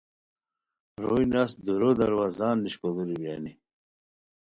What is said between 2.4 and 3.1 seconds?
نیشپیڑیرو